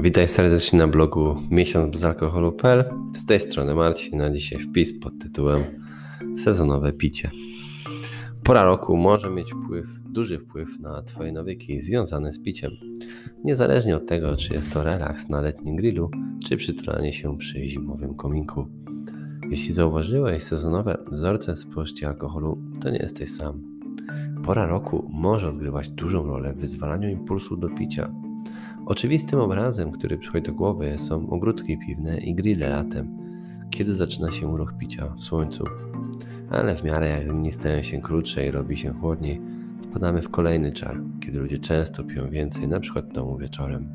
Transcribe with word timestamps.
Witaj 0.00 0.28
serdecznie 0.28 0.78
na 0.78 0.88
blogu 0.88 1.36
miesiąc 1.50 1.92
bez 1.92 2.04
alkoholu.pl. 2.04 2.84
Z 3.14 3.26
tej 3.26 3.40
strony 3.40 3.74
Marcin, 3.74 4.18
na 4.18 4.30
dzisiaj 4.30 4.62
wpis 4.62 5.00
pod 5.00 5.18
tytułem 5.18 5.62
Sezonowe 6.36 6.92
picie. 6.92 7.30
Pora 8.44 8.64
roku 8.64 8.96
może 8.96 9.30
mieć 9.30 9.52
wpływ, 9.52 9.86
duży 10.04 10.38
wpływ 10.38 10.80
na 10.80 11.02
Twoje 11.02 11.32
nawyki 11.32 11.80
związane 11.80 12.32
z 12.32 12.42
piciem. 12.42 12.70
Niezależnie 13.44 13.96
od 13.96 14.06
tego, 14.06 14.36
czy 14.36 14.54
jest 14.54 14.72
to 14.72 14.82
relaks 14.82 15.28
na 15.28 15.40
letnim 15.40 15.76
grillu, 15.76 16.10
czy 16.44 16.56
przytulanie 16.56 17.12
się 17.12 17.38
przy 17.38 17.68
zimowym 17.68 18.14
kominku. 18.14 18.66
Jeśli 19.50 19.74
zauważyłeś 19.74 20.42
sezonowe 20.42 20.98
wzorce 21.10 21.56
spożycia 21.56 22.08
alkoholu, 22.08 22.58
to 22.82 22.90
nie 22.90 22.98
jesteś 22.98 23.30
sam. 23.30 23.62
Pora 24.44 24.66
roku 24.66 25.10
może 25.12 25.48
odgrywać 25.48 25.90
dużą 25.90 26.26
rolę 26.26 26.52
w 26.52 26.60
wyzwalaniu 26.60 27.08
impulsu 27.08 27.56
do 27.56 27.68
picia 27.68 28.25
Oczywistym 28.86 29.40
obrazem, 29.40 29.92
który 29.92 30.18
przychodzi 30.18 30.46
do 30.46 30.52
głowy, 30.52 30.94
są 30.98 31.30
ogródki 31.30 31.78
piwne 31.78 32.18
i 32.18 32.34
grille 32.34 32.68
latem, 32.68 33.18
kiedy 33.70 33.94
zaczyna 33.94 34.30
się 34.30 34.48
urok 34.48 34.78
picia 34.78 35.08
w 35.08 35.22
słońcu. 35.22 35.64
Ale 36.50 36.76
w 36.76 36.84
miarę 36.84 37.08
jak 37.08 37.32
dni 37.32 37.52
stają 37.52 37.82
się 37.82 38.00
krótsze 38.00 38.46
i 38.46 38.50
robi 38.50 38.76
się 38.76 38.92
chłodniej, 38.92 39.40
wpadamy 39.82 40.22
w 40.22 40.30
kolejny 40.30 40.72
czar, 40.72 41.00
kiedy 41.20 41.38
ludzie 41.38 41.58
często 41.58 42.04
piją 42.04 42.30
więcej, 42.30 42.64
np. 42.64 43.02
w 43.02 43.12
domu 43.12 43.38
wieczorem. 43.38 43.88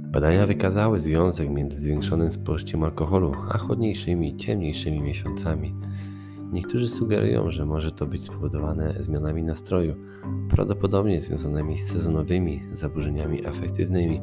Badania 0.00 0.46
wykazały 0.46 1.00
związek 1.00 1.50
między 1.50 1.78
zwiększonym 1.78 2.32
spożyciem 2.32 2.82
alkoholu 2.82 3.34
a 3.50 3.58
chłodniejszymi, 3.58 4.36
ciemniejszymi 4.36 5.00
miesiącami. 5.00 5.74
Niektórzy 6.52 6.88
sugerują, 6.88 7.50
że 7.50 7.66
może 7.66 7.92
to 7.92 8.06
być 8.06 8.22
spowodowane 8.22 8.94
zmianami 9.00 9.42
nastroju, 9.42 9.94
prawdopodobnie 10.50 11.20
związanymi 11.20 11.78
z 11.78 11.86
sezonowymi 11.86 12.60
zaburzeniami 12.72 13.46
afektywnymi 13.46 14.20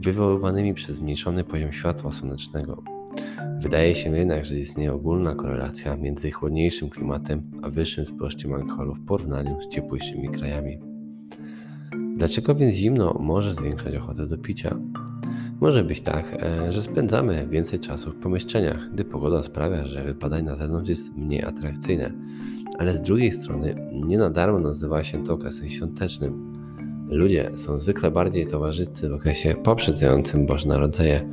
wywoływanymi 0.00 0.74
przez 0.74 0.96
zmniejszony 0.96 1.44
poziom 1.44 1.72
światła 1.72 2.12
słonecznego. 2.12 2.82
Wydaje 3.60 3.94
się 3.94 4.16
jednak, 4.16 4.44
że 4.44 4.58
istnieje 4.58 4.92
ogólna 4.92 5.34
korelacja 5.34 5.96
między 5.96 6.30
chłodniejszym 6.30 6.90
klimatem 6.90 7.50
a 7.62 7.70
wyższym 7.70 8.04
spożyciem 8.04 8.52
alkoholu 8.52 8.94
w 8.94 9.04
porównaniu 9.04 9.60
z 9.60 9.68
ciepłejszymi 9.68 10.28
krajami. 10.28 10.78
Dlaczego 12.16 12.54
więc 12.54 12.76
zimno 12.76 13.16
może 13.20 13.54
zwiększać 13.54 13.94
ochotę 13.94 14.26
do 14.26 14.38
picia? 14.38 14.78
Może 15.62 15.84
być 15.84 16.00
tak, 16.00 16.36
e, 16.42 16.72
że 16.72 16.82
spędzamy 16.82 17.46
więcej 17.50 17.80
czasu 17.80 18.10
w 18.10 18.16
pomieszczeniach, 18.16 18.90
gdy 18.92 19.04
pogoda 19.04 19.42
sprawia, 19.42 19.86
że 19.86 20.04
wypadanie 20.04 20.42
na 20.42 20.56
zewnątrz 20.56 20.88
jest 20.88 21.16
mniej 21.16 21.42
atrakcyjne. 21.42 22.12
Ale 22.78 22.96
z 22.96 23.02
drugiej 23.02 23.32
strony, 23.32 23.90
nie 23.92 24.18
na 24.18 24.30
darmo 24.30 24.58
nazywa 24.58 25.04
się 25.04 25.24
to 25.24 25.32
okresem 25.32 25.68
świątecznym. 25.68 26.52
Ludzie 27.08 27.50
są 27.56 27.78
zwykle 27.78 28.10
bardziej 28.10 28.46
towarzyscy 28.46 29.08
w 29.08 29.12
okresie 29.12 29.54
poprzedzającym 29.62 30.46
Boże 30.46 30.68
Narodzenie. 30.68 31.28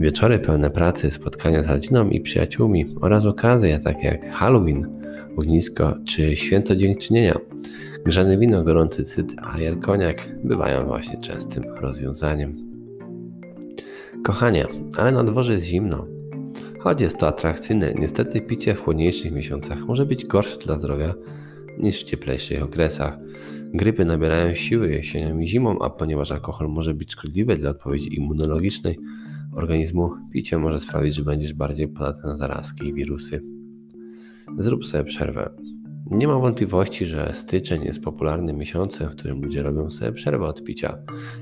Wieczory 0.00 0.38
pełne 0.38 0.70
pracy, 0.70 1.10
spotkania 1.10 1.62
z 1.62 1.68
rodziną 1.68 2.08
i 2.08 2.20
przyjaciółmi 2.20 2.94
oraz 3.00 3.26
okazje 3.26 3.78
takie 3.78 4.06
jak 4.06 4.30
Halloween, 4.30 4.86
ognisko 5.36 5.94
czy 6.04 6.36
święto 6.36 6.76
dziękczynienia. 6.76 7.38
Grzane 8.04 8.38
wino, 8.38 8.64
gorący 8.64 9.04
cyt, 9.04 9.34
a 9.38 9.56
koniak 9.82 10.28
bywają 10.44 10.86
właśnie 10.86 11.20
częstym 11.20 11.64
rozwiązaniem. 11.80 12.67
Kochanie, 14.22 14.66
ale 14.96 15.12
na 15.12 15.24
dworze 15.24 15.52
jest 15.52 15.66
zimno. 15.66 16.06
Choć 16.78 17.00
jest 17.00 17.18
to 17.18 17.28
atrakcyjne, 17.28 17.94
niestety 17.94 18.40
picie 18.40 18.74
w 18.74 18.80
chłodniejszych 18.80 19.32
miesiącach 19.32 19.86
może 19.86 20.06
być 20.06 20.26
gorsze 20.26 20.58
dla 20.58 20.78
zdrowia 20.78 21.14
niż 21.78 22.00
w 22.00 22.04
cieplejszych 22.04 22.62
okresach. 22.62 23.18
Grypy 23.74 24.04
nabierają 24.04 24.54
siły 24.54 24.90
jesienią 24.90 25.38
i 25.38 25.46
zimą, 25.46 25.78
a 25.78 25.90
ponieważ 25.90 26.32
alkohol 26.32 26.68
może 26.68 26.94
być 26.94 27.12
szkodliwy 27.12 27.56
dla 27.56 27.70
odpowiedzi 27.70 28.16
immunologicznej 28.16 28.98
organizmu, 29.54 30.10
picie 30.32 30.58
może 30.58 30.80
sprawić, 30.80 31.14
że 31.14 31.22
będziesz 31.22 31.52
bardziej 31.52 31.88
podatny 31.88 32.30
na 32.30 32.36
zarazki 32.36 32.88
i 32.88 32.94
wirusy. 32.94 33.42
Zrób 34.58 34.86
sobie 34.86 35.04
przerwę. 35.04 35.50
Nie 36.10 36.28
ma 36.28 36.38
wątpliwości, 36.38 37.06
że 37.06 37.32
styczeń 37.34 37.84
jest 37.84 38.02
popularnym 38.02 38.56
miesiącem, 38.56 39.08
w 39.08 39.16
którym 39.16 39.42
ludzie 39.42 39.62
robią 39.62 39.90
sobie 39.90 40.12
przerwę 40.12 40.46
od 40.46 40.64
picia. 40.64 40.98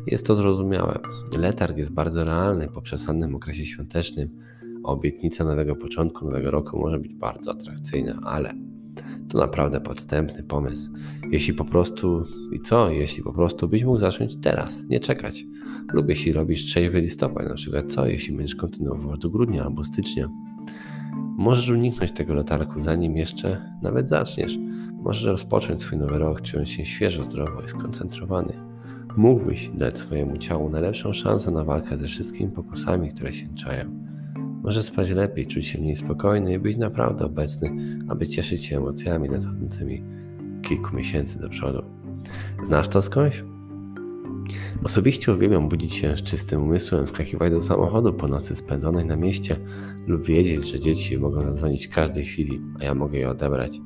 Jest 0.07 0.27
to 0.27 0.35
zrozumiałe. 0.35 0.99
Letarg 1.39 1.77
jest 1.77 1.93
bardzo 1.93 2.25
realny 2.25 2.69
po 2.69 2.83
przesadnym 2.83 3.35
okresie 3.35 3.67
świątecznym. 3.67 4.29
Obietnica 4.83 5.45
nowego 5.45 5.77
początku 5.77 6.25
nowego 6.25 6.51
roku 6.51 6.79
może 6.79 6.99
być 6.99 7.15
bardzo 7.15 7.51
atrakcyjna, 7.51 8.19
ale 8.23 8.55
to 9.29 9.39
naprawdę 9.39 9.81
podstępny 9.81 10.43
pomysł. 10.43 10.91
Jeśli 11.31 11.55
po 11.55 11.65
prostu 11.65 12.25
i 12.53 12.61
co, 12.61 12.91
jeśli 12.91 13.23
po 13.23 13.33
prostu 13.33 13.69
byś 13.69 13.85
mógł 13.85 13.99
zacząć 13.99 14.37
teraz, 14.37 14.85
nie 14.89 15.01
czekać. 15.01 15.45
Lub 15.93 16.09
jeśli 16.09 16.33
robisz 16.33 16.65
trzeźwy 16.65 17.01
listopad, 17.01 17.49
na 17.49 17.55
przykład 17.55 17.93
co, 17.93 18.07
jeśli 18.07 18.37
będziesz 18.37 18.57
kontynuował 18.57 19.17
do 19.17 19.31
grudnia 19.31 19.65
albo 19.65 19.85
stycznia. 19.85 20.29
Możesz 21.17 21.71
uniknąć 21.71 22.13
tego 22.13 22.35
letargu, 22.35 22.81
zanim 22.81 23.17
jeszcze 23.17 23.73
nawet 23.83 24.09
zaczniesz. 24.09 24.59
Możesz 24.93 25.25
rozpocząć 25.25 25.83
swój 25.83 25.99
nowy 25.99 26.19
rok, 26.19 26.43
czując 26.43 26.69
się 26.69 26.85
świeżo, 26.85 27.25
zdrowo 27.25 27.63
i 27.63 27.69
skoncentrowany. 27.69 28.53
Mógłbyś 29.17 29.71
dać 29.75 29.99
swojemu 29.99 30.39
ciału 30.39 30.71
najlepszą 30.71 31.13
szansę 31.13 31.51
na 31.51 31.65
walkę 31.65 31.99
ze 31.99 32.09
wszystkimi 32.09 32.51
pokusami, 32.51 33.09
które 33.09 33.33
się 33.33 33.55
czają. 33.55 33.85
Może 34.63 34.83
spać 34.83 35.11
lepiej, 35.11 35.47
czuć 35.47 35.67
się 35.67 35.81
mniej 35.81 35.97
spokojny 35.97 36.53
i 36.53 36.59
być 36.59 36.77
naprawdę 36.77 37.25
obecny, 37.25 37.99
aby 38.09 38.27
cieszyć 38.29 38.65
się 38.65 38.77
emocjami 38.77 39.29
nadchodzącymi 39.29 40.03
kilku 40.63 40.97
miesięcy 40.97 41.41
do 41.41 41.49
przodu. 41.49 41.83
Znasz 42.63 42.89
to 42.89 43.03
skądś? 43.03 43.45
Osobiście 44.85 45.33
uwielbiam 45.33 45.69
budzić 45.69 45.95
się 45.95 46.17
z 46.17 46.23
czystym 46.23 46.63
umysłem, 46.63 47.07
skakiwać 47.07 47.53
do 47.53 47.63
samochodu 47.63 48.13
po 48.13 48.29
nocy 48.29 48.57
spędzonej 48.57 49.05
na 49.05 49.17
mieście 49.17 49.57
lub 50.07 50.25
wiedzieć, 50.25 50.71
że 50.71 50.81
dzieci 50.81 51.19
mogą 51.19 51.45
zadzwonić 51.45 51.87
w 51.87 51.95
każdej 51.95 52.25
chwili, 52.25 52.61
a 52.81 52.85
ja 52.85 52.95
mogę 52.95 53.19
je 53.19 53.31
odebrać. 53.31 53.81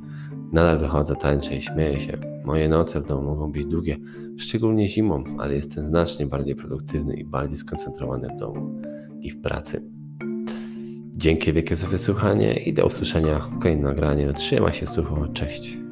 Nadal 0.53 0.79
wychodzę, 0.79 1.17
tańczę 1.17 1.57
i 1.57 1.63
śmieję 1.63 2.01
się. 2.01 2.19
Moje 2.45 2.69
noce 2.69 3.01
w 3.01 3.07
domu 3.07 3.23
mogą 3.23 3.53
być 3.53 3.67
długie, 3.67 3.97
szczególnie 4.37 4.89
zimą, 4.89 5.25
ale 5.39 5.55
jestem 5.55 5.87
znacznie 5.87 6.27
bardziej 6.27 6.57
produktywny 6.57 7.15
i 7.15 7.25
bardziej 7.25 7.57
skoncentrowany 7.57 8.29
w 8.29 8.41
domu 8.41 8.83
i 9.21 9.31
w 9.31 9.41
pracy. 9.41 9.83
Dzięki 11.17 11.53
wielkie 11.53 11.77
za 11.77 11.89
wysłuchanie 11.89 12.55
i 12.55 12.73
do 12.73 12.87
usłyszenia 12.87 13.39
w 13.39 13.59
kolejnym 13.59 13.85
nagraniu. 13.85 14.33
Trzymaj 14.33 14.75
się 14.75 14.87
sucho, 14.87 15.29
cześć. 15.29 15.90